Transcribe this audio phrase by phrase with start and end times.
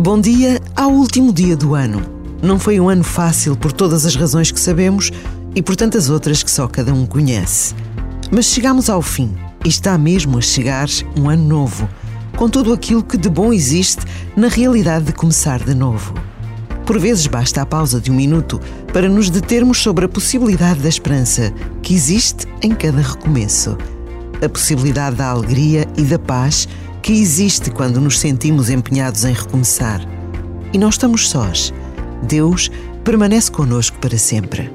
[0.00, 2.00] Bom dia ao último dia do ano.
[2.42, 5.12] Não foi um ano fácil por todas as razões que sabemos
[5.54, 7.74] e por tantas outras que só cada um conhece.
[8.30, 11.86] Mas chegamos ao fim e está mesmo a chegar um ano novo,
[12.38, 14.00] com tudo aquilo que de bom existe
[14.34, 16.14] na realidade de começar de novo.
[16.86, 18.58] Por vezes basta a pausa de um minuto
[18.94, 21.52] para nos determos sobre a possibilidade da esperança
[21.82, 23.76] que existe em cada recomeço.
[24.42, 26.66] A possibilidade da alegria e da paz
[27.02, 30.00] que existe quando nos sentimos empenhados em recomeçar.
[30.72, 31.74] E não estamos sós.
[32.22, 32.70] Deus
[33.02, 34.70] permanece conosco para sempre.